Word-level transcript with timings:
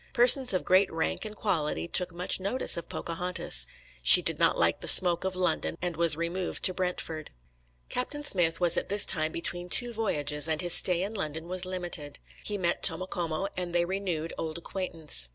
Persons 0.13 0.51
of 0.51 0.65
great 0.65 0.91
"rank 0.91 1.25
and 1.25 1.35
quality" 1.35 1.87
took 1.87 2.11
much 2.11 2.39
notice 2.39 2.75
of 2.75 2.89
Pocahontas. 2.89 3.67
She 4.01 4.23
did 4.23 4.39
not 4.39 4.57
like 4.57 4.81
the 4.81 4.87
smoke 4.87 5.23
of 5.23 5.35
London, 5.35 5.77
and 5.79 5.95
was 5.95 6.17
removed 6.17 6.63
to 6.63 6.73
Brentford. 6.73 7.29
Captain 7.87 8.23
Smith 8.23 8.59
was 8.59 8.77
at 8.77 8.89
this 8.89 9.05
time 9.05 9.31
between 9.31 9.69
two 9.69 9.93
voyages 9.93 10.47
and 10.47 10.59
his 10.59 10.73
stay 10.73 11.03
in 11.03 11.13
London 11.13 11.47
was 11.47 11.65
limited. 11.67 12.17
He 12.43 12.57
met 12.57 12.81
Tomocomo, 12.81 13.47
and 13.55 13.75
they 13.75 13.85
renewed 13.85 14.33
old 14.39 14.57
acquaintance. 14.57 15.29